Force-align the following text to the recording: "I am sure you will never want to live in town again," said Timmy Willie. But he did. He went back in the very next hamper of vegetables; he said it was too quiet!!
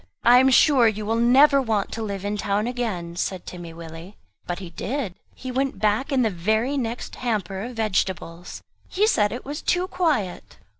"I 0.23 0.39
am 0.39 0.49
sure 0.49 0.87
you 0.87 1.05
will 1.05 1.15
never 1.15 1.61
want 1.61 1.91
to 1.91 2.01
live 2.01 2.25
in 2.25 2.35
town 2.35 2.65
again," 2.65 3.15
said 3.15 3.45
Timmy 3.45 3.71
Willie. 3.71 4.17
But 4.47 4.57
he 4.57 4.71
did. 4.71 5.13
He 5.35 5.51
went 5.51 5.77
back 5.77 6.11
in 6.11 6.23
the 6.23 6.31
very 6.31 6.75
next 6.75 7.17
hamper 7.17 7.61
of 7.65 7.75
vegetables; 7.75 8.63
he 8.87 9.05
said 9.05 9.31
it 9.31 9.45
was 9.45 9.61
too 9.61 9.87
quiet!! 9.87 10.57